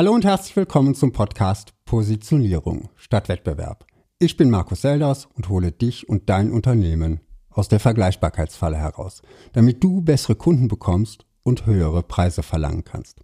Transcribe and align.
Hallo 0.00 0.14
und 0.14 0.24
herzlich 0.24 0.56
willkommen 0.56 0.94
zum 0.94 1.12
Podcast 1.12 1.74
Positionierung 1.84 2.88
statt 2.96 3.28
Wettbewerb. 3.28 3.84
Ich 4.18 4.38
bin 4.38 4.48
Markus 4.48 4.80
Selders 4.80 5.28
und 5.36 5.50
hole 5.50 5.72
dich 5.72 6.08
und 6.08 6.30
dein 6.30 6.52
Unternehmen 6.52 7.20
aus 7.50 7.68
der 7.68 7.80
Vergleichbarkeitsfalle 7.80 8.78
heraus, 8.78 9.20
damit 9.52 9.84
du 9.84 10.00
bessere 10.00 10.36
Kunden 10.36 10.68
bekommst 10.68 11.26
und 11.42 11.66
höhere 11.66 12.02
Preise 12.02 12.42
verlangen 12.42 12.82
kannst. 12.82 13.20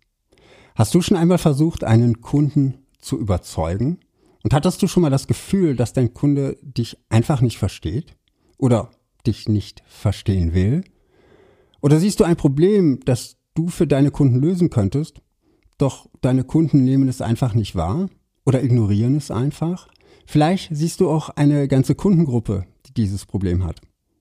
Hast 0.74 0.94
du 0.94 1.00
schon 1.00 1.16
einmal 1.16 1.38
versucht, 1.38 1.82
einen 1.82 2.20
Kunden 2.20 2.84
zu 2.98 3.18
überzeugen? 3.18 4.00
Und 4.44 4.52
hattest 4.52 4.82
du 4.82 4.86
schon 4.86 5.00
mal 5.00 5.08
das 5.08 5.26
Gefühl, 5.26 5.76
dass 5.76 5.94
dein 5.94 6.12
Kunde 6.12 6.58
dich 6.60 6.98
einfach 7.08 7.40
nicht 7.40 7.56
versteht? 7.56 8.16
Oder 8.58 8.90
dich 9.26 9.48
nicht 9.48 9.82
verstehen 9.86 10.52
will? 10.52 10.84
Oder 11.80 11.98
siehst 12.00 12.20
du 12.20 12.24
ein 12.24 12.36
Problem, 12.36 13.00
das 13.06 13.38
du 13.54 13.68
für 13.68 13.86
deine 13.86 14.10
Kunden 14.10 14.42
lösen 14.42 14.68
könntest, 14.68 15.22
doch 15.78 16.08
deine 16.20 16.44
Kunden 16.44 16.84
nehmen 16.84 17.08
es 17.08 17.20
einfach 17.20 17.54
nicht 17.54 17.74
wahr 17.76 18.08
oder 18.44 18.62
ignorieren 18.62 19.16
es 19.16 19.30
einfach? 19.30 19.88
Vielleicht 20.26 20.68
siehst 20.74 21.00
du 21.00 21.08
auch 21.08 21.30
eine 21.30 21.68
ganze 21.68 21.94
Kundengruppe, 21.94 22.66
die 22.86 22.94
dieses 22.94 23.26
Problem 23.26 23.64
hat. 23.64 23.80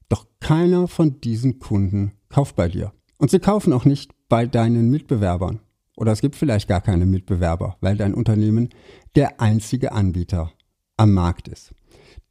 Doch 0.10 0.28
keiner 0.40 0.88
von 0.88 1.20
diesen 1.22 1.60
Kunden 1.60 2.14
kauft 2.30 2.56
bei 2.56 2.68
dir. 2.68 2.94
Und 3.18 3.32
sie 3.32 3.40
kaufen 3.40 3.74
auch 3.74 3.86
nicht 3.86 4.12
bei 4.30 4.46
deinen 4.46 4.90
Mitbewerbern. 4.90 5.62
Oder 5.98 6.12
es 6.12 6.22
gibt 6.22 6.36
vielleicht 6.36 6.68
gar 6.68 6.82
keine 6.82 7.06
Mitbewerber, 7.06 7.78
weil 7.80 7.96
dein 7.96 8.14
Unternehmen 8.14 8.70
der 9.16 9.40
einzige 9.40 9.94
Anbieter 9.94 10.52
am 10.98 11.14
Markt 11.14 11.48
ist. 11.48 11.74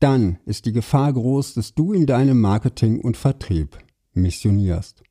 Dann 0.00 0.38
ist 0.44 0.66
die 0.66 0.72
Gefahr 0.72 1.12
groß, 1.12 1.54
dass 1.54 1.74
du 1.74 1.92
in 1.92 2.06
deinem 2.06 2.40
Marketing 2.40 3.00
und 3.00 3.16
Vertrieb 3.16 3.78
missionierst. 4.12 5.02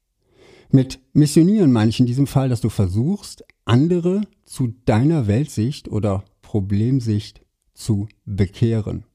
Mit 0.69 0.99
missionieren 1.13 1.71
meine 1.71 1.89
ich 1.89 1.99
in 1.99 2.05
diesem 2.05 2.27
Fall, 2.27 2.49
dass 2.49 2.61
du 2.61 2.69
versuchst, 2.69 3.43
andere 3.66 4.22
zu 4.45 4.73
deiner 4.85 5.27
Weltsicht 5.27 5.88
oder 5.90 6.23
Problemsicht 6.41 7.41
zu 7.73 8.08
bekehren. 8.26 9.05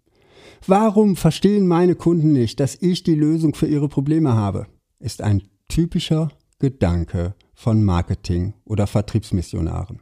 Warum 0.67 1.17
verstehen 1.17 1.67
meine 1.67 1.95
Kunden 1.95 2.33
nicht, 2.33 2.59
dass 2.61 2.77
ich 2.81 3.03
die 3.03 3.15
Lösung 3.15 3.55
für 3.55 3.67
ihre 3.67 3.89
Probleme 3.89 4.35
habe? 4.35 4.67
Ist 4.99 5.23
ein 5.23 5.43
typischer 5.69 6.31
Gedanke 6.59 7.35
von 7.55 7.85
Marketing 7.85 8.55
oder 8.65 8.87
Vertriebsmissionaren. 8.87 10.01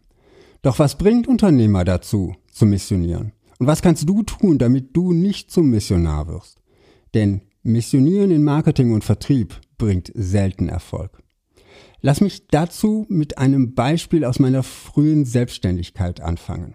Doch 0.62 0.78
was 0.78 0.97
bringt 0.97 1.28
Unternehmer 1.28 1.84
dazu, 1.84 2.34
zu 2.50 2.64
missionieren? 2.66 3.33
Und 3.58 3.66
was 3.66 3.83
kannst 3.83 4.08
du 4.08 4.22
tun, 4.22 4.58
damit 4.58 4.97
du 4.97 5.12
nicht 5.12 5.50
zum 5.50 5.70
Missionar 5.70 6.28
wirst? 6.28 6.60
Denn 7.14 7.42
Missionieren 7.66 8.31
in 8.31 8.44
Marketing 8.44 8.92
und 8.92 9.03
Vertrieb 9.03 9.60
bringt 9.77 10.12
selten 10.14 10.69
Erfolg. 10.69 11.20
Lass 12.00 12.20
mich 12.20 12.47
dazu 12.48 13.06
mit 13.08 13.39
einem 13.39 13.75
Beispiel 13.75 14.25
aus 14.25 14.39
meiner 14.39 14.62
frühen 14.62 15.25
Selbstständigkeit 15.25 16.20
anfangen. 16.20 16.75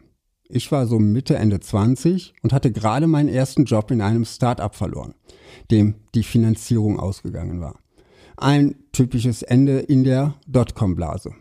Ich 0.50 0.72
war 0.72 0.86
so 0.86 1.00
Mitte, 1.00 1.36
Ende 1.36 1.60
20 1.60 2.34
und 2.42 2.52
hatte 2.52 2.72
gerade 2.72 3.08
meinen 3.08 3.30
ersten 3.30 3.66
Job 3.66 3.92
in 3.92 4.02
einem 4.02 4.26
Start-up 4.26 4.76
verloren, 4.76 5.14
dem 5.70 5.96
die 6.14 6.24
Finanzierung 6.24 7.00
ausgegangen 7.00 7.62
war. 7.62 7.80
Ein 8.36 8.76
typisches 8.92 9.44
Ende 9.44 9.80
in 9.80 10.04
der 10.04 10.36
Dotcom-Blase. 10.48 11.34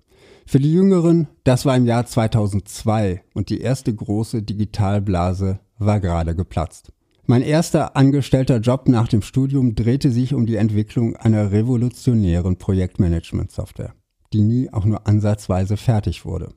Für 0.47 0.61
die 0.61 0.73
Jüngeren, 0.73 1.29
das 1.45 1.65
war 1.65 1.77
im 1.77 1.87
Jahr 1.87 2.07
2002 2.07 3.23
und 3.35 3.51
die 3.51 3.61
erste 3.61 3.95
große 3.95 4.43
Digitalblase 4.43 5.61
war 5.79 6.01
gerade 6.01 6.37
geplatzt. 6.37 6.93
Mein 7.31 7.43
erster 7.43 7.95
angestellter 7.95 8.59
Job 8.59 8.89
nach 8.89 9.07
dem 9.07 9.23
Studium 9.23 9.77
drehte 9.77 10.11
sich 10.11 10.35
um 10.35 10.47
die 10.47 10.57
Entwicklung 10.57 11.15
einer 11.15 11.53
revolutionären 11.53 12.57
Projektmanagement-Software, 12.57 13.95
die 14.33 14.43
nie 14.43 14.73
auch 14.73 14.85
nur 14.85 15.07
ansatzweise 15.07 15.77
fertig 15.77 16.25
wurde. 16.25 16.53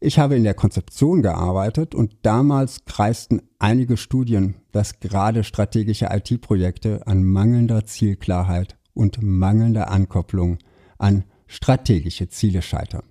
Ich 0.00 0.18
habe 0.18 0.34
in 0.34 0.42
der 0.42 0.54
Konzeption 0.54 1.22
gearbeitet 1.22 1.94
und 1.94 2.16
damals 2.22 2.84
kreisten 2.84 3.42
einige 3.60 3.96
Studien, 3.96 4.56
dass 4.72 4.98
gerade 4.98 5.44
strategische 5.44 6.08
IT-Projekte 6.10 7.06
an 7.06 7.22
mangelnder 7.22 7.86
Zielklarheit 7.86 8.76
und 8.94 9.22
mangelnder 9.22 9.88
Ankopplung 9.88 10.58
an 10.98 11.22
strategische 11.46 12.28
Ziele 12.28 12.62
scheitern. 12.62 13.04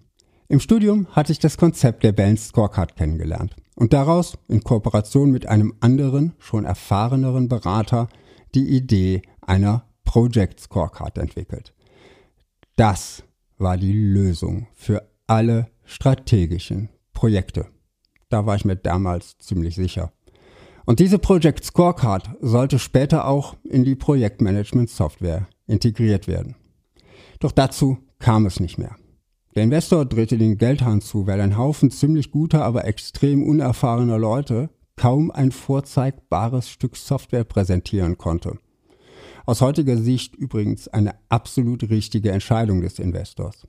Im 0.50 0.60
Studium 0.60 1.08
hatte 1.12 1.32
ich 1.32 1.40
das 1.40 1.56
Konzept 1.56 2.04
der 2.04 2.12
Balanced 2.12 2.50
Scorecard 2.50 2.98
kennengelernt 2.98 3.56
und 3.76 3.94
daraus 3.94 4.38
in 4.48 4.64
Kooperation 4.64 5.32
mit 5.32 5.48
einem 5.48 5.74
anderen, 5.80 6.34
schon 6.40 6.66
erfahreneren 6.66 7.48
Berater 7.48 8.08
die 8.54 8.68
Idee 8.68 9.22
einer 9.42 9.86
Project 10.04 10.60
Scorecard 10.60 11.18
entwickelt. 11.18 11.74
Das 12.76 13.24
war 13.58 13.78
die 13.78 13.94
Lösung 13.94 14.68
für 14.74 15.10
alle 15.28 15.68
strategischen 15.84 16.90
Projekte. 17.14 17.68
Da 18.30 18.46
war 18.46 18.56
ich 18.56 18.66
mir 18.66 18.76
damals 18.76 19.38
ziemlich 19.38 19.76
sicher. 19.76 20.12
Und 20.86 21.00
diese 21.00 21.20
Project 21.20 21.64
Scorecard 21.64 22.30
sollte 22.42 22.80
später 22.80 23.28
auch 23.28 23.56
in 23.64 23.84
die 23.84 23.96
Projektmanagement 23.96 24.90
Software 24.90 25.48
integriert 25.68 26.28
werden. 26.28 26.56
Doch 27.40 27.52
dazu 27.52 27.98
kam 28.20 28.46
es 28.46 28.60
nicht 28.60 28.78
mehr. 28.78 28.96
Der 29.56 29.64
Investor 29.64 30.06
drehte 30.06 30.38
den 30.38 30.58
Geldhahn 30.58 31.02
zu, 31.02 31.28
weil 31.28 31.42
ein 31.42 31.58
Haufen 31.58 31.92
ziemlich 31.92 32.32
guter, 32.32 32.64
aber 32.64 32.86
extrem 32.86 33.44
unerfahrener 33.44 34.18
Leute 34.18 34.70
kaum 34.96 35.30
ein 35.32 35.52
vorzeigbares 35.52 36.70
Stück 36.70 36.96
Software 36.96 37.44
präsentieren 37.44 38.18
konnte. 38.18 38.60
Aus 39.46 39.62
heutiger 39.62 39.98
Sicht 39.98 40.36
übrigens 40.36 40.88
eine 40.88 41.16
absolut 41.28 41.90
richtige 41.90 42.32
Entscheidung 42.32 42.82
des 42.82 43.00
Investors. 43.00 43.68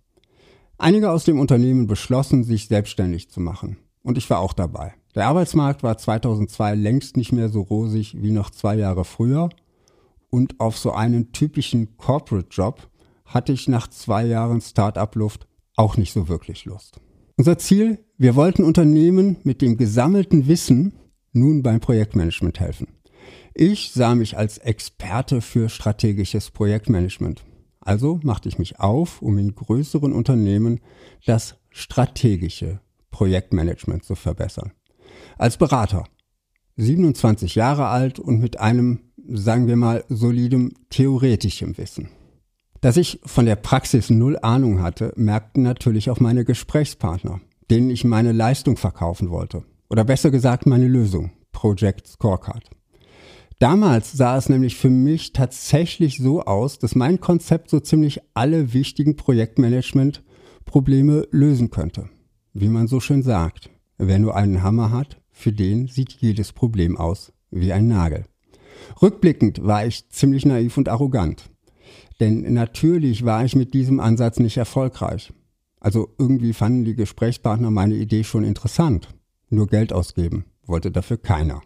Einige 0.78 1.10
aus 1.10 1.24
dem 1.24 1.40
Unternehmen 1.40 1.86
beschlossen, 1.86 2.44
sich 2.44 2.68
selbstständig 2.68 3.30
zu 3.30 3.40
machen. 3.40 3.78
Und 4.02 4.18
ich 4.18 4.28
war 4.30 4.40
auch 4.40 4.52
dabei. 4.52 4.94
Der 5.14 5.26
Arbeitsmarkt 5.26 5.82
war 5.82 5.96
2002 5.96 6.74
längst 6.74 7.16
nicht 7.16 7.32
mehr 7.32 7.48
so 7.48 7.62
rosig 7.62 8.20
wie 8.20 8.30
noch 8.30 8.50
zwei 8.50 8.76
Jahre 8.76 9.04
früher. 9.04 9.48
Und 10.30 10.60
auf 10.60 10.78
so 10.78 10.92
einen 10.92 11.32
typischen 11.32 11.96
Corporate-Job 11.96 12.88
hatte 13.24 13.52
ich 13.52 13.68
nach 13.68 13.88
zwei 13.88 14.24
Jahren 14.26 14.60
Start-up-Luft 14.60 15.46
auch 15.76 15.96
nicht 15.96 16.12
so 16.12 16.28
wirklich 16.28 16.64
Lust. 16.64 17.00
Unser 17.36 17.58
Ziel, 17.58 17.98
wir 18.18 18.34
wollten 18.36 18.64
Unternehmen 18.64 19.38
mit 19.42 19.62
dem 19.62 19.76
gesammelten 19.76 20.46
Wissen 20.46 20.94
nun 21.32 21.62
beim 21.62 21.80
Projektmanagement 21.80 22.60
helfen. 22.60 22.88
Ich 23.54 23.92
sah 23.92 24.14
mich 24.14 24.36
als 24.36 24.58
Experte 24.58 25.40
für 25.40 25.68
strategisches 25.68 26.50
Projektmanagement. 26.50 27.44
Also 27.80 28.20
machte 28.22 28.48
ich 28.48 28.58
mich 28.58 28.80
auf, 28.80 29.22
um 29.22 29.38
in 29.38 29.54
größeren 29.54 30.12
Unternehmen 30.12 30.80
das 31.26 31.56
strategische 31.70 32.80
Projektmanagement 33.10 34.04
zu 34.04 34.14
verbessern. 34.14 34.72
Als 35.36 35.56
Berater, 35.56 36.04
27 36.76 37.54
Jahre 37.54 37.88
alt 37.88 38.18
und 38.18 38.40
mit 38.40 38.60
einem, 38.60 39.00
sagen 39.28 39.66
wir 39.66 39.76
mal, 39.76 40.04
solidem 40.08 40.72
theoretischem 40.90 41.76
Wissen. 41.76 42.08
Dass 42.82 42.96
ich 42.96 43.20
von 43.24 43.46
der 43.46 43.54
Praxis 43.54 44.10
null 44.10 44.36
Ahnung 44.42 44.82
hatte, 44.82 45.12
merkten 45.14 45.62
natürlich 45.62 46.10
auch 46.10 46.18
meine 46.18 46.44
Gesprächspartner, 46.44 47.40
denen 47.70 47.90
ich 47.90 48.04
meine 48.04 48.32
Leistung 48.32 48.76
verkaufen 48.76 49.30
wollte. 49.30 49.62
Oder 49.88 50.04
besser 50.04 50.32
gesagt 50.32 50.66
meine 50.66 50.88
Lösung, 50.88 51.30
Project 51.52 52.08
Scorecard. 52.08 52.68
Damals 53.60 54.10
sah 54.10 54.36
es 54.36 54.48
nämlich 54.48 54.76
für 54.76 54.90
mich 54.90 55.32
tatsächlich 55.32 56.18
so 56.18 56.42
aus, 56.42 56.80
dass 56.80 56.96
mein 56.96 57.20
Konzept 57.20 57.70
so 57.70 57.78
ziemlich 57.78 58.20
alle 58.34 58.74
wichtigen 58.74 59.14
Projektmanagement-Probleme 59.14 61.28
lösen 61.30 61.70
könnte. 61.70 62.08
Wie 62.52 62.68
man 62.68 62.88
so 62.88 62.98
schön 62.98 63.22
sagt, 63.22 63.70
wer 63.96 64.18
nur 64.18 64.34
einen 64.34 64.64
Hammer 64.64 64.90
hat, 64.90 65.20
für 65.30 65.52
den 65.52 65.86
sieht 65.86 66.14
jedes 66.14 66.52
Problem 66.52 66.96
aus 66.96 67.32
wie 67.52 67.72
ein 67.72 67.86
Nagel. 67.86 68.24
Rückblickend 69.00 69.62
war 69.62 69.86
ich 69.86 70.08
ziemlich 70.08 70.44
naiv 70.44 70.76
und 70.76 70.88
arrogant. 70.88 71.51
Denn 72.20 72.52
natürlich 72.52 73.24
war 73.24 73.44
ich 73.44 73.56
mit 73.56 73.74
diesem 73.74 74.00
Ansatz 74.00 74.38
nicht 74.38 74.56
erfolgreich. 74.56 75.32
Also 75.80 76.14
irgendwie 76.18 76.52
fanden 76.52 76.84
die 76.84 76.94
Gesprächspartner 76.94 77.70
meine 77.70 77.94
Idee 77.94 78.24
schon 78.24 78.44
interessant. 78.44 79.08
Nur 79.50 79.66
Geld 79.66 79.92
ausgeben 79.92 80.44
wollte 80.64 80.90
dafür 80.90 81.16
keiner. 81.16 81.60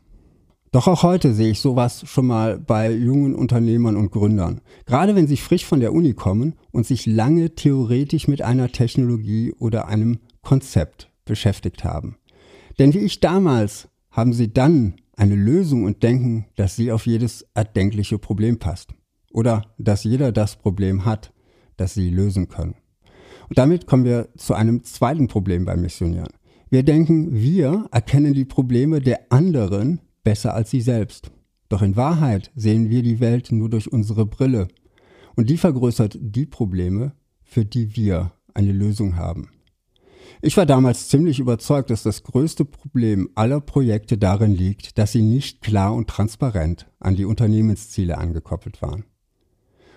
Doch 0.72 0.88
auch 0.88 1.02
heute 1.02 1.32
sehe 1.32 1.50
ich 1.50 1.60
sowas 1.60 2.02
schon 2.06 2.26
mal 2.26 2.58
bei 2.58 2.90
jungen 2.90 3.34
Unternehmern 3.34 3.96
und 3.96 4.10
Gründern. 4.10 4.62
Gerade 4.84 5.14
wenn 5.14 5.26
sie 5.26 5.36
frisch 5.36 5.64
von 5.64 5.80
der 5.80 5.92
Uni 5.92 6.14
kommen 6.14 6.54
und 6.72 6.86
sich 6.86 7.06
lange 7.06 7.54
theoretisch 7.54 8.26
mit 8.26 8.42
einer 8.42 8.72
Technologie 8.72 9.52
oder 9.58 9.88
einem 9.88 10.18
Konzept 10.42 11.10
beschäftigt 11.24 11.84
haben. 11.84 12.16
Denn 12.78 12.94
wie 12.94 12.98
ich 12.98 13.20
damals 13.20 13.88
haben 14.10 14.32
sie 14.32 14.52
dann 14.52 14.96
eine 15.16 15.34
Lösung 15.34 15.84
und 15.84 16.02
denken, 16.02 16.46
dass 16.56 16.76
sie 16.76 16.92
auf 16.92 17.06
jedes 17.06 17.46
erdenkliche 17.54 18.18
Problem 18.18 18.58
passt 18.58 18.95
oder 19.36 19.66
dass 19.76 20.04
jeder 20.04 20.32
das 20.32 20.56
Problem 20.56 21.04
hat, 21.04 21.30
das 21.76 21.92
sie 21.92 22.08
lösen 22.08 22.48
können. 22.48 22.74
Und 23.50 23.58
damit 23.58 23.86
kommen 23.86 24.06
wir 24.06 24.30
zu 24.36 24.54
einem 24.54 24.82
zweiten 24.82 25.28
Problem 25.28 25.66
beim 25.66 25.82
Missionieren. 25.82 26.32
Wir 26.70 26.82
denken, 26.82 27.34
wir 27.34 27.86
erkennen 27.92 28.32
die 28.32 28.46
Probleme 28.46 29.00
der 29.00 29.30
anderen 29.30 30.00
besser 30.24 30.54
als 30.54 30.70
sie 30.70 30.80
selbst. 30.80 31.30
Doch 31.68 31.82
in 31.82 31.96
Wahrheit 31.96 32.50
sehen 32.56 32.88
wir 32.88 33.02
die 33.02 33.20
Welt 33.20 33.52
nur 33.52 33.68
durch 33.68 33.92
unsere 33.92 34.24
Brille. 34.24 34.68
Und 35.36 35.50
die 35.50 35.58
vergrößert 35.58 36.16
die 36.18 36.46
Probleme, 36.46 37.12
für 37.44 37.66
die 37.66 37.94
wir 37.94 38.32
eine 38.54 38.72
Lösung 38.72 39.16
haben. 39.16 39.50
Ich 40.40 40.56
war 40.56 40.64
damals 40.64 41.08
ziemlich 41.08 41.40
überzeugt, 41.40 41.90
dass 41.90 42.02
das 42.02 42.22
größte 42.22 42.64
Problem 42.64 43.28
aller 43.34 43.60
Projekte 43.60 44.16
darin 44.16 44.54
liegt, 44.54 44.96
dass 44.96 45.12
sie 45.12 45.22
nicht 45.22 45.60
klar 45.60 45.94
und 45.94 46.08
transparent 46.08 46.86
an 47.00 47.16
die 47.16 47.26
Unternehmensziele 47.26 48.16
angekoppelt 48.16 48.80
waren. 48.80 49.04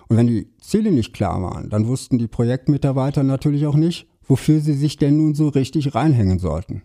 Und 0.09 0.17
wenn 0.17 0.27
die 0.27 0.47
Ziele 0.59 0.91
nicht 0.91 1.13
klar 1.13 1.41
waren, 1.41 1.69
dann 1.69 1.88
wussten 1.88 2.17
die 2.17 2.27
Projektmitarbeiter 2.27 3.23
natürlich 3.23 3.67
auch 3.67 3.75
nicht, 3.75 4.07
wofür 4.23 4.59
sie 4.59 4.73
sich 4.73 4.97
denn 4.97 5.17
nun 5.17 5.35
so 5.35 5.47
richtig 5.47 5.95
reinhängen 5.95 6.39
sollten. 6.39 6.81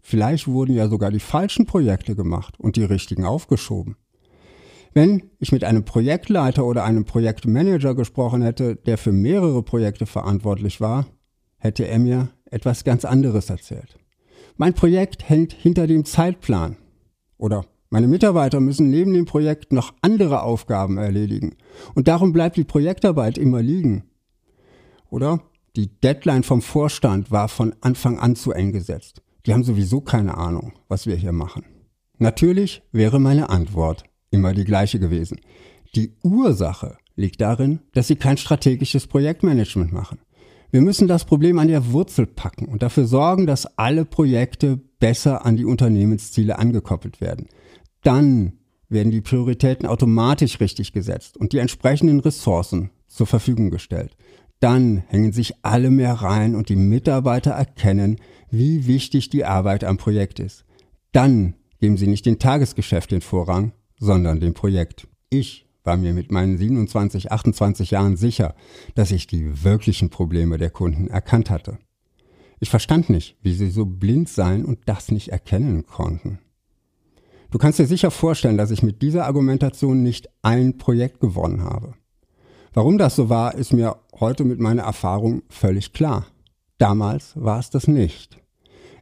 Vielleicht 0.00 0.48
wurden 0.48 0.74
ja 0.74 0.88
sogar 0.88 1.10
die 1.10 1.20
falschen 1.20 1.66
Projekte 1.66 2.14
gemacht 2.14 2.58
und 2.58 2.76
die 2.76 2.84
richtigen 2.84 3.24
aufgeschoben. 3.24 3.96
Wenn 4.92 5.30
ich 5.38 5.50
mit 5.50 5.64
einem 5.64 5.84
Projektleiter 5.84 6.64
oder 6.64 6.84
einem 6.84 7.04
Projektmanager 7.04 7.94
gesprochen 7.94 8.42
hätte, 8.42 8.76
der 8.76 8.98
für 8.98 9.12
mehrere 9.12 9.62
Projekte 9.62 10.06
verantwortlich 10.06 10.80
war, 10.80 11.06
hätte 11.56 11.88
er 11.88 11.98
mir 11.98 12.28
etwas 12.50 12.84
ganz 12.84 13.04
anderes 13.04 13.50
erzählt. 13.50 13.98
Mein 14.56 14.74
Projekt 14.74 15.28
hängt 15.28 15.52
hinter 15.52 15.86
dem 15.86 16.04
Zeitplan. 16.04 16.76
Oder 17.38 17.64
meine 17.90 18.08
Mitarbeiter 18.08 18.60
müssen 18.60 18.90
neben 18.90 19.12
dem 19.14 19.24
Projekt 19.24 19.72
noch 19.72 19.94
andere 20.02 20.42
Aufgaben 20.42 20.98
erledigen. 20.98 21.56
Und 21.94 22.08
darum 22.08 22.32
bleibt 22.32 22.56
die 22.56 22.64
Projektarbeit 22.64 23.38
immer 23.38 23.62
liegen. 23.62 24.04
Oder 25.10 25.40
die 25.76 25.88
Deadline 25.88 26.42
vom 26.42 26.62
Vorstand 26.62 27.30
war 27.30 27.48
von 27.48 27.74
Anfang 27.80 28.18
an 28.18 28.36
zu 28.36 28.52
eng 28.52 28.72
gesetzt. 28.72 29.22
Die 29.46 29.52
haben 29.52 29.64
sowieso 29.64 30.00
keine 30.00 30.36
Ahnung, 30.36 30.72
was 30.88 31.06
wir 31.06 31.16
hier 31.16 31.32
machen. 31.32 31.64
Natürlich 32.18 32.82
wäre 32.92 33.20
meine 33.20 33.50
Antwort 33.50 34.04
immer 34.30 34.54
die 34.54 34.64
gleiche 34.64 34.98
gewesen. 34.98 35.40
Die 35.94 36.14
Ursache 36.22 36.96
liegt 37.16 37.40
darin, 37.40 37.80
dass 37.92 38.08
sie 38.08 38.16
kein 38.16 38.36
strategisches 38.36 39.06
Projektmanagement 39.06 39.92
machen. 39.92 40.18
Wir 40.70 40.80
müssen 40.80 41.06
das 41.06 41.24
Problem 41.24 41.58
an 41.60 41.68
der 41.68 41.92
Wurzel 41.92 42.26
packen 42.26 42.66
und 42.66 42.82
dafür 42.82 43.04
sorgen, 43.04 43.46
dass 43.46 43.78
alle 43.78 44.04
Projekte 44.04 44.80
besser 44.98 45.46
an 45.46 45.56
die 45.56 45.64
Unternehmensziele 45.64 46.58
angekoppelt 46.58 47.20
werden. 47.20 47.48
Dann 48.04 48.52
werden 48.88 49.10
die 49.10 49.22
Prioritäten 49.22 49.86
automatisch 49.86 50.60
richtig 50.60 50.92
gesetzt 50.92 51.36
und 51.36 51.52
die 51.52 51.58
entsprechenden 51.58 52.20
Ressourcen 52.20 52.90
zur 53.08 53.26
Verfügung 53.26 53.70
gestellt. 53.70 54.16
Dann 54.60 54.98
hängen 55.08 55.32
sich 55.32 55.54
alle 55.62 55.90
mehr 55.90 56.12
rein 56.12 56.54
und 56.54 56.68
die 56.68 56.76
Mitarbeiter 56.76 57.50
erkennen, 57.50 58.20
wie 58.50 58.86
wichtig 58.86 59.30
die 59.30 59.44
Arbeit 59.44 59.84
am 59.84 59.96
Projekt 59.96 60.38
ist. 60.38 60.64
Dann 61.12 61.54
geben 61.80 61.96
sie 61.96 62.06
nicht 62.06 62.26
den 62.26 62.38
Tagesgeschäft 62.38 63.10
den 63.10 63.20
Vorrang, 63.20 63.72
sondern 63.98 64.38
dem 64.38 64.54
Projekt. 64.54 65.08
Ich 65.30 65.66
war 65.82 65.96
mir 65.96 66.12
mit 66.12 66.30
meinen 66.30 66.58
27, 66.58 67.32
28 67.32 67.90
Jahren 67.90 68.16
sicher, 68.16 68.54
dass 68.94 69.12
ich 69.12 69.26
die 69.26 69.64
wirklichen 69.64 70.10
Probleme 70.10 70.58
der 70.58 70.70
Kunden 70.70 71.08
erkannt 71.08 71.50
hatte. 71.50 71.78
Ich 72.60 72.70
verstand 72.70 73.10
nicht, 73.10 73.36
wie 73.42 73.54
sie 73.54 73.70
so 73.70 73.84
blind 73.84 74.28
sein 74.28 74.64
und 74.64 74.80
das 74.86 75.10
nicht 75.10 75.28
erkennen 75.28 75.86
konnten. 75.86 76.38
Du 77.54 77.58
kannst 77.58 77.78
dir 77.78 77.86
sicher 77.86 78.10
vorstellen, 78.10 78.58
dass 78.58 78.72
ich 78.72 78.82
mit 78.82 79.00
dieser 79.00 79.26
Argumentation 79.26 80.02
nicht 80.02 80.28
ein 80.42 80.76
Projekt 80.76 81.20
gewonnen 81.20 81.62
habe. 81.62 81.94
Warum 82.72 82.98
das 82.98 83.14
so 83.14 83.28
war, 83.28 83.54
ist 83.54 83.72
mir 83.72 83.96
heute 84.18 84.42
mit 84.42 84.58
meiner 84.58 84.82
Erfahrung 84.82 85.44
völlig 85.48 85.92
klar. 85.92 86.26
Damals 86.78 87.32
war 87.36 87.60
es 87.60 87.70
das 87.70 87.86
nicht. 87.86 88.38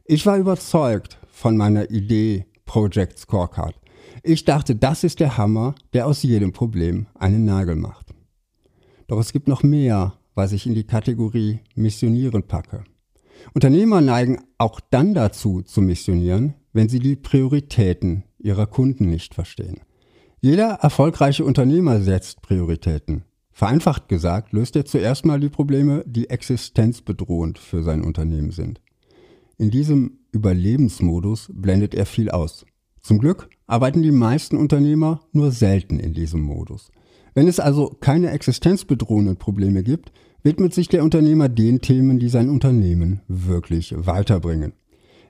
Ich 0.05 0.25
war 0.27 0.37
überzeugt 0.37 1.17
von 1.31 1.57
meiner 1.57 1.89
Idee 1.89 2.45
Project 2.65 3.17
Scorecard 3.17 3.75
ich 4.25 4.45
dachte, 4.45 4.75
das 4.75 5.03
ist 5.03 5.19
der 5.19 5.37
Hammer, 5.37 5.75
der 5.93 6.07
aus 6.07 6.23
jedem 6.23 6.53
Problem 6.53 7.07
einen 7.15 7.43
Nagel 7.43 7.75
macht. 7.75 8.13
Doch 9.07 9.19
es 9.19 9.33
gibt 9.33 9.49
noch 9.49 9.63
mehr, 9.63 10.13
was 10.33 10.53
ich 10.53 10.65
in 10.65 10.75
die 10.75 10.85
Kategorie 10.85 11.59
Missionieren 11.75 12.43
packe. 12.43 12.85
Unternehmer 13.53 13.99
neigen 13.99 14.39
auch 14.57 14.79
dann 14.79 15.13
dazu 15.13 15.61
zu 15.61 15.81
missionieren, 15.81 16.53
wenn 16.71 16.87
sie 16.87 16.99
die 16.99 17.17
Prioritäten 17.17 18.23
ihrer 18.43 18.67
Kunden 18.67 19.09
nicht 19.09 19.33
verstehen. 19.33 19.79
Jeder 20.41 20.79
erfolgreiche 20.81 21.45
Unternehmer 21.45 22.01
setzt 22.01 22.41
Prioritäten. 22.41 23.23
Vereinfacht 23.51 24.09
gesagt, 24.09 24.51
löst 24.51 24.75
er 24.75 24.85
zuerst 24.85 25.25
mal 25.25 25.39
die 25.39 25.49
Probleme, 25.49 26.03
die 26.05 26.29
existenzbedrohend 26.29 27.59
für 27.59 27.83
sein 27.83 28.03
Unternehmen 28.03 28.51
sind. 28.51 28.81
In 29.57 29.69
diesem 29.69 30.19
Überlebensmodus 30.31 31.49
blendet 31.53 31.93
er 31.93 32.05
viel 32.05 32.29
aus. 32.29 32.65
Zum 32.99 33.19
Glück 33.19 33.49
arbeiten 33.67 34.01
die 34.01 34.11
meisten 34.11 34.57
Unternehmer 34.57 35.21
nur 35.31 35.51
selten 35.51 35.99
in 35.99 36.13
diesem 36.13 36.41
Modus. 36.41 36.91
Wenn 37.35 37.47
es 37.47 37.59
also 37.59 37.95
keine 37.99 38.31
existenzbedrohenden 38.31 39.37
Probleme 39.37 39.83
gibt, 39.83 40.11
widmet 40.43 40.73
sich 40.73 40.87
der 40.89 41.03
Unternehmer 41.03 41.49
den 41.49 41.79
Themen, 41.81 42.19
die 42.19 42.29
sein 42.29 42.49
Unternehmen 42.49 43.21
wirklich 43.27 43.93
weiterbringen. 43.97 44.73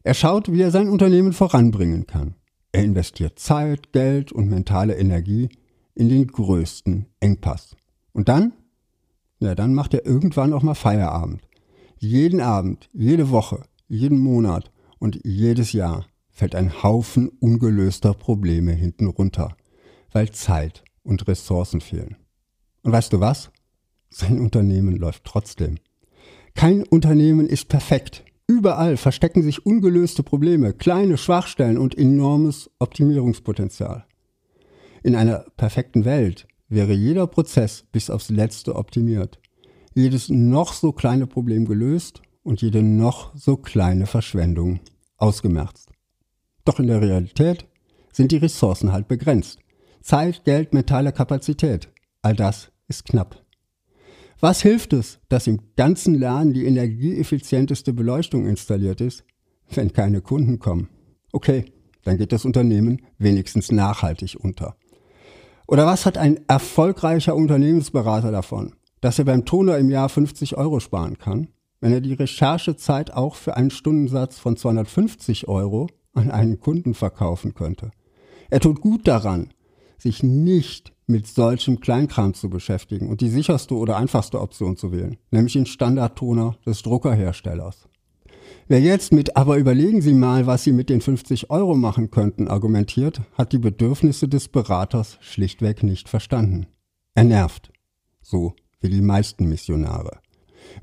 Er 0.04 0.14
schaut, 0.14 0.52
wie 0.52 0.62
er 0.62 0.72
sein 0.72 0.90
Unternehmen 0.90 1.34
voranbringen 1.34 2.08
kann. 2.08 2.36
Er 2.74 2.84
investiert 2.84 3.38
Zeit, 3.40 3.94
Geld 3.94 4.32
und 4.32 4.50
mentale 4.50 4.98
Energie 4.98 5.50
in 5.94 6.10
den 6.10 6.28
größten 6.28 7.06
Engpass. 7.20 7.78
Und 8.14 8.28
dann? 8.30 8.54
Ja, 9.40 9.54
dann 9.54 9.76
macht 9.76 9.94
er 9.94 10.06
irgendwann 10.06 10.54
auch 10.54 10.64
mal 10.64 10.74
Feierabend. 10.74 11.42
Jeden 12.00 12.42
Abend, 12.42 12.90
jede 12.92 13.30
Woche, 13.30 13.64
jeden 13.88 14.20
Monat 14.20 14.72
und 14.98 15.20
jedes 15.24 15.72
Jahr 15.72 16.08
fällt 16.32 16.56
ein 16.56 16.82
Haufen 16.82 17.30
ungelöster 17.40 18.16
Probleme 18.16 18.72
hinten 18.72 19.08
runter, 19.08 19.56
weil 20.12 20.32
Zeit 20.32 20.84
und 21.04 21.28
Ressourcen 21.28 21.80
fehlen. 21.80 22.16
Und 22.82 22.92
weißt 22.92 23.14
du 23.14 23.20
was? 23.20 23.52
Sein 24.10 24.40
Unternehmen 24.40 24.96
läuft 24.96 25.26
trotzdem. 25.26 25.78
Kein 26.56 26.84
Unternehmen 26.84 27.48
ist 27.48 27.70
perfekt. 27.70 28.26
Überall 28.48 28.98
verstecken 28.98 29.42
sich 29.42 29.66
ungelöste 29.66 30.22
Probleme, 30.22 30.74
kleine 30.74 31.18
Schwachstellen 31.18 31.78
und 31.78 31.98
enormes 31.98 32.70
Optimierungspotenzial. 32.80 34.06
In 35.02 35.16
einer 35.16 35.46
perfekten 35.56 36.06
Welt 36.06 36.48
wäre 36.68 36.94
jeder 36.94 37.28
Prozess 37.28 37.86
bis 37.92 38.10
aufs 38.10 38.30
letzte 38.30 38.76
optimiert, 38.76 39.40
jedes 39.94 40.30
noch 40.30 40.74
so 40.74 40.92
kleine 40.92 41.28
Problem 41.28 41.66
gelöst 41.66 42.22
und 42.44 42.62
jede 42.62 42.84
noch 42.84 43.36
so 43.36 43.58
kleine 43.58 44.08
Verschwendung 44.08 44.82
ausgemerzt. 45.18 45.90
Doch 46.66 46.80
in 46.80 46.88
der 46.88 47.02
Realität 47.02 47.68
sind 48.12 48.32
die 48.32 48.38
Ressourcen 48.38 48.92
halt 48.92 49.08
begrenzt. 49.08 49.60
Zeit, 50.02 50.44
Geld, 50.44 50.74
mentale 50.74 51.12
Kapazität. 51.12 51.90
All 52.22 52.36
das 52.36 52.72
ist 52.88 53.06
knapp. 53.06 53.43
Was 54.44 54.62
hilft 54.62 54.92
es, 54.92 55.20
dass 55.30 55.48
im 55.48 55.62
ganzen 55.78 56.16
Laden 56.16 56.52
die 56.52 56.66
energieeffizienteste 56.66 57.94
Beleuchtung 57.94 58.46
installiert 58.46 59.00
ist, 59.00 59.24
wenn 59.74 59.94
keine 59.94 60.20
Kunden 60.20 60.60
kommen? 60.60 60.90
Okay, 61.32 61.64
dann 62.04 62.18
geht 62.18 62.34
das 62.34 62.44
Unternehmen 62.44 63.02
wenigstens 63.18 63.72
nachhaltig 63.72 64.36
unter. 64.38 64.76
Oder 65.66 65.86
was 65.86 66.06
hat 66.06 66.18
ein 66.18 66.42
erfolgreicher 66.50 67.38
Unternehmensberater 67.38 68.34
davon, 68.34 68.74
dass 69.00 69.18
er 69.18 69.24
beim 69.24 69.46
Toner 69.46 69.78
im 69.78 69.90
Jahr 69.90 70.10
50 70.10 70.58
Euro 70.58 70.82
sparen 70.82 71.18
kann, 71.18 71.48
wenn 71.80 71.94
er 71.94 72.02
die 72.02 72.12
Recherchezeit 72.12 73.14
auch 73.14 73.36
für 73.36 73.56
einen 73.56 73.72
Stundensatz 73.72 74.40
von 74.40 74.58
250 74.58 75.48
Euro 75.48 75.88
an 76.14 76.32
einen 76.32 76.60
Kunden 76.60 76.96
verkaufen 76.96 77.54
könnte. 77.54 77.92
Er 78.50 78.60
tut 78.60 78.82
gut 78.82 79.08
daran, 79.08 79.54
sich 79.98 80.22
nicht 80.22 80.92
mit 81.14 81.28
solchem 81.28 81.80
Kleinkram 81.80 82.34
zu 82.34 82.50
beschäftigen 82.50 83.08
und 83.08 83.22
die 83.22 83.30
sicherste 83.30 83.76
oder 83.76 83.96
einfachste 83.96 84.42
Option 84.42 84.76
zu 84.76 84.92
wählen, 84.92 85.16
nämlich 85.32 85.54
den 85.54 85.66
Standardtoner 85.66 86.58
des 86.66 86.82
Druckerherstellers. 86.82 87.88
Wer 88.68 88.82
jetzt 88.82 89.14
mit 89.14 89.38
aber 89.38 89.58
überlegen 89.58 90.02
Sie 90.02 90.14
mal, 90.14 90.46
was 90.46 90.64
Sie 90.64 90.74
mit 90.74 90.90
den 90.90 91.00
50 91.00 91.50
Euro 91.50 91.76
machen 91.76 92.12
könnten, 92.12 92.50
argumentiert, 92.50 93.22
hat 93.38 93.54
die 93.54 93.58
Bedürfnisse 93.60 94.28
des 94.28 94.50
Beraters 94.50 95.18
schlichtweg 95.22 95.84
nicht 95.84 96.10
verstanden. 96.10 96.68
Er 97.16 97.24
nervt. 97.24 97.72
So 98.22 98.54
wie 98.82 98.90
die 98.90 99.02
meisten 99.02 99.48
Missionare. 99.48 100.20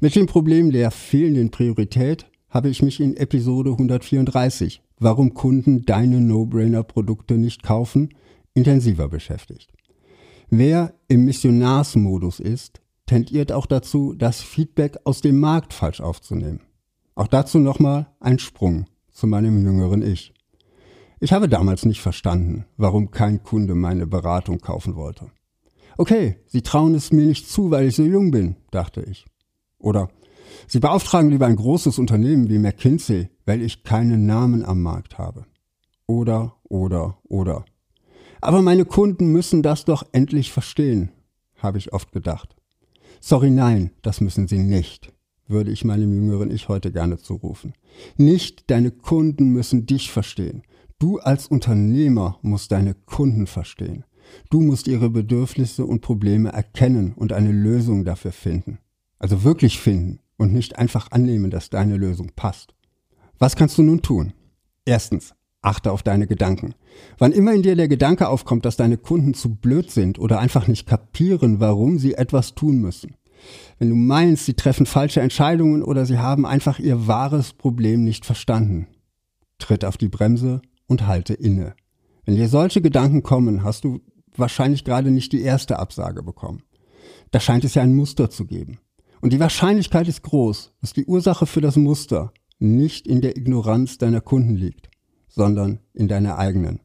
Mit 0.00 0.14
dem 0.14 0.26
Problem 0.26 0.70
der 0.70 0.90
fehlenden 0.90 1.50
Priorität 1.50 2.26
habe 2.48 2.70
ich 2.70 2.82
mich 2.82 3.00
in 3.00 3.16
Episode 3.16 3.70
134 3.70 4.82
warum 5.00 5.34
Kunden 5.34 5.84
deine 5.84 6.20
No-Brainer-Produkte 6.20 7.34
nicht 7.34 7.64
kaufen, 7.64 8.10
intensiver 8.54 9.08
beschäftigt. 9.08 9.72
Wer 10.52 10.94
im 11.06 11.26
Missionarsmodus 11.26 12.40
ist, 12.40 12.80
tendiert 13.06 13.52
auch 13.52 13.66
dazu, 13.66 14.14
das 14.14 14.40
Feedback 14.42 14.98
aus 15.04 15.20
dem 15.20 15.38
Markt 15.38 15.72
falsch 15.72 16.00
aufzunehmen. 16.00 16.60
Auch 17.14 17.28
dazu 17.28 17.60
nochmal 17.60 18.08
ein 18.18 18.40
Sprung 18.40 18.86
zu 19.12 19.28
meinem 19.28 19.64
jüngeren 19.64 20.02
Ich. 20.02 20.34
Ich 21.20 21.32
habe 21.32 21.48
damals 21.48 21.84
nicht 21.84 22.00
verstanden, 22.00 22.64
warum 22.76 23.12
kein 23.12 23.44
Kunde 23.44 23.76
meine 23.76 24.08
Beratung 24.08 24.58
kaufen 24.58 24.96
wollte. 24.96 25.30
Okay, 25.96 26.38
Sie 26.46 26.62
trauen 26.62 26.96
es 26.96 27.12
mir 27.12 27.26
nicht 27.26 27.48
zu, 27.48 27.70
weil 27.70 27.86
ich 27.86 27.94
so 27.94 28.02
jung 28.02 28.32
bin, 28.32 28.56
dachte 28.72 29.02
ich. 29.02 29.26
Oder 29.78 30.08
Sie 30.66 30.80
beauftragen 30.80 31.30
lieber 31.30 31.46
ein 31.46 31.56
großes 31.56 31.96
Unternehmen 32.00 32.48
wie 32.48 32.58
McKinsey, 32.58 33.28
weil 33.46 33.62
ich 33.62 33.84
keinen 33.84 34.26
Namen 34.26 34.64
am 34.64 34.82
Markt 34.82 35.16
habe. 35.16 35.46
Oder, 36.06 36.56
oder, 36.64 37.18
oder. 37.22 37.64
Aber 38.40 38.62
meine 38.62 38.84
Kunden 38.84 39.32
müssen 39.32 39.62
das 39.62 39.84
doch 39.84 40.04
endlich 40.12 40.50
verstehen, 40.52 41.10
habe 41.56 41.78
ich 41.78 41.92
oft 41.92 42.12
gedacht. 42.12 42.56
Sorry, 43.20 43.50
nein, 43.50 43.90
das 44.02 44.20
müssen 44.20 44.48
sie 44.48 44.58
nicht, 44.58 45.12
würde 45.46 45.70
ich 45.70 45.84
meinem 45.84 46.14
jüngeren 46.14 46.50
Ich 46.50 46.68
heute 46.68 46.90
gerne 46.90 47.18
zurufen. 47.18 47.74
Nicht 48.16 48.70
deine 48.70 48.90
Kunden 48.90 49.50
müssen 49.50 49.84
dich 49.84 50.10
verstehen. 50.10 50.62
Du 50.98 51.18
als 51.18 51.46
Unternehmer 51.46 52.38
musst 52.42 52.72
deine 52.72 52.94
Kunden 52.94 53.46
verstehen. 53.46 54.04
Du 54.48 54.60
musst 54.60 54.86
ihre 54.88 55.10
Bedürfnisse 55.10 55.84
und 55.84 56.00
Probleme 56.00 56.52
erkennen 56.52 57.12
und 57.14 57.32
eine 57.32 57.52
Lösung 57.52 58.04
dafür 58.04 58.32
finden. 58.32 58.78
Also 59.18 59.44
wirklich 59.44 59.78
finden 59.78 60.20
und 60.36 60.52
nicht 60.52 60.78
einfach 60.78 61.10
annehmen, 61.10 61.50
dass 61.50 61.68
deine 61.68 61.96
Lösung 61.96 62.30
passt. 62.36 62.74
Was 63.38 63.56
kannst 63.56 63.76
du 63.76 63.82
nun 63.82 64.02
tun? 64.02 64.32
Erstens, 64.84 65.34
achte 65.62 65.92
auf 65.92 66.02
deine 66.02 66.26
Gedanken. 66.26 66.74
Wann 67.18 67.32
immer 67.32 67.52
in 67.52 67.62
dir 67.62 67.76
der 67.76 67.88
Gedanke 67.88 68.28
aufkommt, 68.28 68.64
dass 68.64 68.76
deine 68.76 68.96
Kunden 68.96 69.34
zu 69.34 69.54
blöd 69.54 69.90
sind 69.90 70.18
oder 70.18 70.38
einfach 70.38 70.66
nicht 70.66 70.86
kapieren, 70.86 71.60
warum 71.60 71.98
sie 71.98 72.14
etwas 72.14 72.54
tun 72.54 72.78
müssen. 72.78 73.16
Wenn 73.78 73.90
du 73.90 73.94
meinst, 73.94 74.46
sie 74.46 74.54
treffen 74.54 74.86
falsche 74.86 75.20
Entscheidungen 75.20 75.82
oder 75.82 76.06
sie 76.06 76.18
haben 76.18 76.46
einfach 76.46 76.78
ihr 76.78 77.06
wahres 77.06 77.52
Problem 77.52 78.04
nicht 78.04 78.26
verstanden, 78.26 78.86
tritt 79.58 79.84
auf 79.84 79.96
die 79.96 80.08
Bremse 80.08 80.60
und 80.86 81.06
halte 81.06 81.34
inne. 81.34 81.74
Wenn 82.24 82.36
dir 82.36 82.48
solche 82.48 82.82
Gedanken 82.82 83.22
kommen, 83.22 83.62
hast 83.62 83.84
du 83.84 84.00
wahrscheinlich 84.36 84.84
gerade 84.84 85.10
nicht 85.10 85.32
die 85.32 85.42
erste 85.42 85.78
Absage 85.78 86.22
bekommen. 86.22 86.62
Da 87.30 87.40
scheint 87.40 87.64
es 87.64 87.74
ja 87.74 87.82
ein 87.82 87.94
Muster 87.94 88.30
zu 88.30 88.46
geben. 88.46 88.78
Und 89.20 89.32
die 89.32 89.40
Wahrscheinlichkeit 89.40 90.08
ist 90.08 90.22
groß, 90.22 90.72
dass 90.80 90.92
die 90.92 91.04
Ursache 91.04 91.46
für 91.46 91.60
das 91.60 91.76
Muster 91.76 92.32
nicht 92.58 93.06
in 93.06 93.20
der 93.20 93.36
Ignoranz 93.36 93.98
deiner 93.98 94.20
Kunden 94.20 94.54
liegt, 94.54 94.89
sondern 95.30 95.78
in 95.94 96.08
deiner 96.08 96.38
eigenen. 96.38 96.80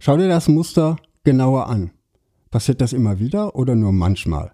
Schau 0.00 0.16
dir 0.16 0.28
das 0.28 0.48
Muster 0.48 0.96
genauer 1.24 1.68
an. 1.68 1.90
Passiert 2.50 2.80
das 2.80 2.92
immer 2.92 3.18
wieder 3.18 3.54
oder 3.54 3.74
nur 3.74 3.92
manchmal? 3.92 4.52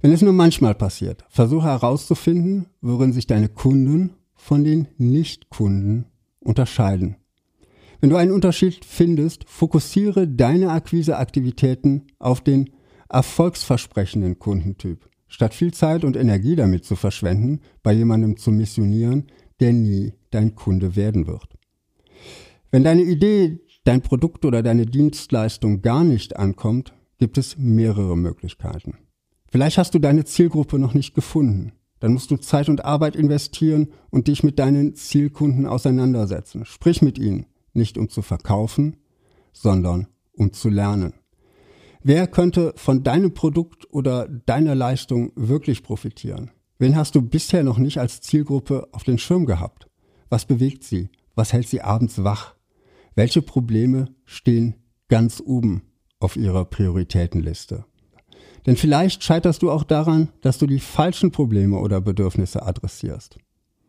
Wenn 0.00 0.12
es 0.12 0.22
nur 0.22 0.32
manchmal 0.32 0.74
passiert, 0.74 1.24
versuche 1.28 1.66
herauszufinden, 1.66 2.66
worin 2.80 3.12
sich 3.12 3.26
deine 3.26 3.48
Kunden 3.48 4.14
von 4.34 4.64
den 4.64 4.88
Nicht-Kunden 4.96 6.06
unterscheiden. 6.40 7.16
Wenn 8.00 8.10
du 8.10 8.16
einen 8.16 8.30
Unterschied 8.30 8.84
findest, 8.84 9.48
fokussiere 9.48 10.28
deine 10.28 10.70
Akquiseaktivitäten 10.70 12.06
auf 12.20 12.40
den 12.40 12.70
erfolgsversprechenden 13.08 14.38
Kundentyp, 14.38 15.08
statt 15.26 15.52
viel 15.52 15.74
Zeit 15.74 16.04
und 16.04 16.16
Energie 16.16 16.54
damit 16.54 16.84
zu 16.84 16.94
verschwenden, 16.94 17.60
bei 17.82 17.92
jemandem 17.92 18.36
zu 18.36 18.52
missionieren, 18.52 19.26
der 19.58 19.72
nie 19.72 20.12
dein 20.30 20.54
Kunde 20.54 20.94
werden 20.94 21.26
wird. 21.26 21.57
Wenn 22.70 22.84
deine 22.84 23.02
Idee, 23.02 23.60
dein 23.84 24.02
Produkt 24.02 24.44
oder 24.44 24.62
deine 24.62 24.84
Dienstleistung 24.84 25.80
gar 25.80 26.04
nicht 26.04 26.36
ankommt, 26.36 26.92
gibt 27.18 27.38
es 27.38 27.56
mehrere 27.56 28.16
Möglichkeiten. 28.16 28.98
Vielleicht 29.50 29.78
hast 29.78 29.94
du 29.94 29.98
deine 29.98 30.24
Zielgruppe 30.24 30.78
noch 30.78 30.92
nicht 30.92 31.14
gefunden. 31.14 31.72
Dann 32.00 32.12
musst 32.12 32.30
du 32.30 32.36
Zeit 32.36 32.68
und 32.68 32.84
Arbeit 32.84 33.16
investieren 33.16 33.88
und 34.10 34.28
dich 34.28 34.42
mit 34.42 34.58
deinen 34.58 34.94
Zielkunden 34.94 35.66
auseinandersetzen. 35.66 36.64
Sprich 36.64 37.02
mit 37.02 37.18
ihnen, 37.18 37.46
nicht 37.72 37.98
um 37.98 38.08
zu 38.08 38.22
verkaufen, 38.22 38.98
sondern 39.52 40.06
um 40.32 40.52
zu 40.52 40.68
lernen. 40.68 41.14
Wer 42.02 42.26
könnte 42.26 42.74
von 42.76 43.02
deinem 43.02 43.34
Produkt 43.34 43.92
oder 43.92 44.28
deiner 44.28 44.74
Leistung 44.74 45.32
wirklich 45.34 45.82
profitieren? 45.82 46.50
Wen 46.78 46.94
hast 46.94 47.16
du 47.16 47.22
bisher 47.22 47.64
noch 47.64 47.78
nicht 47.78 47.98
als 47.98 48.20
Zielgruppe 48.20 48.88
auf 48.92 49.02
den 49.02 49.18
Schirm 49.18 49.46
gehabt? 49.46 49.88
Was 50.28 50.44
bewegt 50.44 50.84
sie? 50.84 51.08
Was 51.34 51.52
hält 51.52 51.68
sie 51.68 51.80
abends 51.80 52.22
wach? 52.22 52.54
Welche 53.18 53.42
Probleme 53.42 54.14
stehen 54.26 54.76
ganz 55.08 55.42
oben 55.44 55.82
auf 56.20 56.36
ihrer 56.36 56.64
Prioritätenliste? 56.64 57.84
Denn 58.64 58.76
vielleicht 58.76 59.24
scheiterst 59.24 59.60
du 59.62 59.72
auch 59.72 59.82
daran, 59.82 60.28
dass 60.40 60.58
du 60.58 60.68
die 60.68 60.78
falschen 60.78 61.32
Probleme 61.32 61.78
oder 61.80 62.00
Bedürfnisse 62.00 62.62
adressierst. 62.62 63.36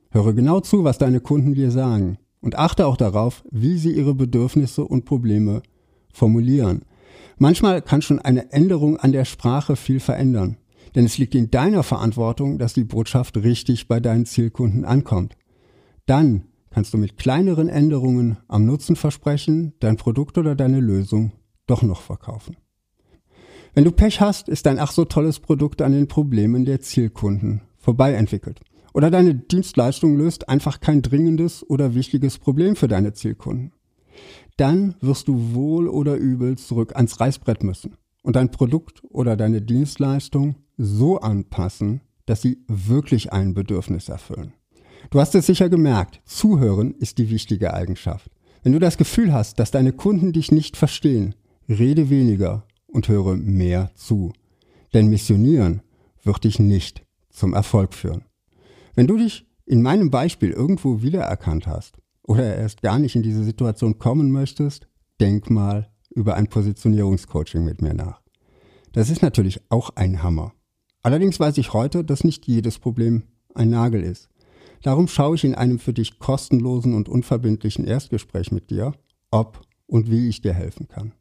Höre 0.09 0.33
genau 0.33 0.62
zu, 0.62 0.83
was 0.83 0.98
deine 0.98 1.19
Kunden 1.19 1.53
dir 1.53 1.69
sagen 1.69 2.17
und 2.41 2.57
achte 2.57 2.88
auch 2.88 2.98
darauf, 2.98 3.43
wie 3.51 3.77
sie 3.77 3.91
ihre 3.91 4.15
Bedürfnisse 4.15 4.83
und 4.83 5.05
Probleme 5.05 5.62
formulieren. 6.12 6.81
Manchmal 7.38 7.83
kann 7.83 8.01
schon 8.01 8.17
eine 8.17 8.51
Änderung 8.51 8.98
an 8.98 9.12
der 9.12 9.25
Sprache 9.25 9.75
viel 9.75 10.00
verändern, 10.00 10.57
denn 10.95 11.05
es 11.05 11.19
liegt 11.19 11.36
in 11.36 11.51
deiner 11.51 11.83
Verantwortung, 11.83 12.57
dass 12.57 12.74
die 12.74 12.83
Botschaft 12.83 13.38
richtig 13.38 13.88
bei 13.88 14.00
deinen 14.00 14.25
Zielkunden 14.25 14.86
ankommt. 14.86 15.38
Dann 16.07 16.45
kannst 16.71 16.93
du 16.93 16.97
mit 16.97 17.17
kleineren 17.17 17.69
Änderungen 17.69 18.38
am 18.47 18.65
Nutzenversprechen 18.65 19.73
dein 19.79 19.97
Produkt 19.97 20.38
oder 20.38 20.55
deine 20.55 20.79
Lösung 20.79 21.31
doch 21.67 21.81
noch 21.81 22.01
verkaufen. 22.01 22.57
Wenn 23.73 23.83
du 23.83 23.91
Pech 23.91 24.19
hast, 24.19 24.49
ist 24.49 24.65
dein 24.65 24.79
ach 24.79 24.91
so 24.91 25.05
tolles 25.05 25.39
Produkt 25.39 25.81
an 25.81 25.91
den 25.91 26.07
Problemen 26.07 26.65
der 26.65 26.81
Zielkunden 26.81 27.61
vorbei 27.77 28.13
entwickelt. 28.13 28.59
Oder 28.93 29.11
deine 29.11 29.35
Dienstleistung 29.35 30.17
löst 30.17 30.49
einfach 30.49 30.79
kein 30.79 31.01
dringendes 31.01 31.67
oder 31.69 31.93
wichtiges 31.93 32.39
Problem 32.39 32.75
für 32.75 32.88
deine 32.88 33.13
Zielkunden. 33.13 33.71
Dann 34.57 34.95
wirst 34.99 35.27
du 35.27 35.53
wohl 35.53 35.88
oder 35.88 36.17
übel 36.17 36.57
zurück 36.57 36.95
ans 36.95 37.19
Reißbrett 37.19 37.63
müssen 37.63 37.95
und 38.23 38.35
dein 38.35 38.51
Produkt 38.51 39.01
oder 39.09 39.38
deine 39.38 39.61
Dienstleistung 39.61 40.55
so 40.77 41.19
anpassen, 41.19 42.01
dass 42.25 42.41
sie 42.41 42.63
wirklich 42.67 43.31
ein 43.31 43.53
Bedürfnis 43.53 44.09
erfüllen. 44.09 44.53
Du 45.09 45.19
hast 45.19 45.35
es 45.35 45.45
sicher 45.47 45.69
gemerkt, 45.69 46.21
zuhören 46.25 46.93
ist 46.95 47.17
die 47.17 47.29
wichtige 47.29 47.73
Eigenschaft. 47.73 48.29
Wenn 48.63 48.73
du 48.73 48.79
das 48.79 48.97
Gefühl 48.97 49.33
hast, 49.33 49.59
dass 49.59 49.71
deine 49.71 49.93
Kunden 49.93 50.33
dich 50.33 50.51
nicht 50.51 50.77
verstehen, 50.77 51.35
rede 51.67 52.09
weniger 52.09 52.65
und 52.87 53.07
höre 53.07 53.35
mehr 53.35 53.91
zu. 53.95 54.33
Denn 54.93 55.07
missionieren 55.07 55.81
wird 56.23 56.43
dich 56.43 56.59
nicht 56.59 57.05
zum 57.29 57.53
Erfolg 57.53 57.93
führen. 57.93 58.23
Wenn 58.95 59.07
du 59.07 59.17
dich 59.17 59.45
in 59.65 59.81
meinem 59.81 60.09
Beispiel 60.09 60.51
irgendwo 60.51 61.01
wiedererkannt 61.01 61.67
hast 61.67 61.97
oder 62.23 62.55
erst 62.55 62.81
gar 62.81 62.99
nicht 62.99 63.15
in 63.15 63.23
diese 63.23 63.43
Situation 63.43 63.97
kommen 63.99 64.31
möchtest, 64.31 64.87
denk 65.19 65.49
mal 65.49 65.89
über 66.09 66.35
ein 66.35 66.47
Positionierungscoaching 66.47 67.63
mit 67.63 67.81
mir 67.81 67.93
nach. 67.93 68.21
Das 68.91 69.09
ist 69.09 69.21
natürlich 69.21 69.61
auch 69.69 69.91
ein 69.95 70.23
Hammer. 70.23 70.53
Allerdings 71.01 71.39
weiß 71.39 71.57
ich 71.59 71.73
heute, 71.73 72.03
dass 72.03 72.23
nicht 72.23 72.47
jedes 72.47 72.79
Problem 72.79 73.23
ein 73.53 73.69
Nagel 73.69 74.03
ist. 74.03 74.29
Darum 74.81 75.07
schaue 75.07 75.36
ich 75.36 75.43
in 75.43 75.55
einem 75.55 75.79
für 75.79 75.93
dich 75.93 76.19
kostenlosen 76.19 76.93
und 76.93 77.09
unverbindlichen 77.09 77.86
Erstgespräch 77.86 78.51
mit 78.51 78.69
dir, 78.69 78.93
ob 79.31 79.62
und 79.88 80.09
wie 80.09 80.29
ich 80.29 80.41
dir 80.41 80.53
helfen 80.53 80.88
kann. 80.88 81.13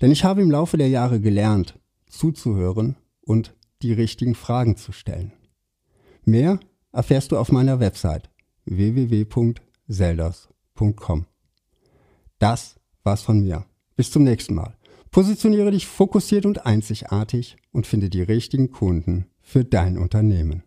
Denn 0.00 0.10
ich 0.10 0.24
habe 0.24 0.42
im 0.42 0.50
Laufe 0.50 0.76
der 0.76 0.88
Jahre 0.88 1.20
gelernt, 1.20 1.78
zuzuhören 2.08 2.96
und 3.20 3.54
die 3.82 3.92
richtigen 3.92 4.34
Fragen 4.34 4.76
zu 4.76 4.90
stellen. 4.92 5.32
Mehr 6.24 6.58
erfährst 6.92 7.32
du 7.32 7.38
auf 7.38 7.50
meiner 7.52 7.80
Website 7.80 8.30
www.selders.com. 8.64 11.26
Das 12.38 12.76
war's 13.02 13.22
von 13.22 13.40
mir. 13.40 13.66
Bis 13.96 14.10
zum 14.10 14.24
nächsten 14.24 14.54
Mal. 14.54 14.76
Positioniere 15.10 15.72
dich 15.72 15.86
fokussiert 15.86 16.44
und 16.46 16.64
einzigartig 16.66 17.56
und 17.72 17.86
finde 17.86 18.10
die 18.10 18.22
richtigen 18.22 18.70
Kunden 18.70 19.26
für 19.40 19.64
dein 19.64 19.98
Unternehmen. 19.98 20.62